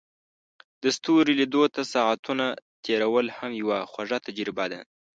د 0.81 0.83
ستورو 0.97 1.31
لیدو 1.39 1.63
ته 1.75 1.81
ساعتونه 1.93 2.45
تیرول 2.85 3.27
هم 3.37 3.51
یوه 3.61 3.77
خوږه 3.91 4.17
تجربه 4.27 4.65
ده. 4.71 4.79